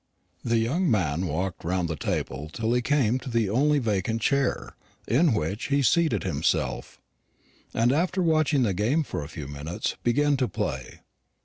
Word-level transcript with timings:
The 0.43 0.57
young 0.57 0.89
man 0.89 1.27
walked 1.27 1.63
round 1.63 1.87
the 1.87 1.95
table 1.95 2.49
till 2.51 2.73
he 2.73 2.81
came 2.81 3.19
to 3.19 3.29
the 3.29 3.51
only 3.51 3.77
vacant 3.77 4.19
chair, 4.19 4.75
in 5.07 5.31
which 5.35 5.65
he 5.67 5.83
seated 5.83 6.23
himself, 6.23 6.99
and 7.71 7.91
after 7.93 8.23
watching 8.23 8.63
the 8.63 8.73
game 8.73 9.03
for 9.03 9.23
a 9.23 9.29
few 9.29 9.47
minutes, 9.47 9.97
began 10.01 10.37
to 10.37 10.47
play. 10.47 11.01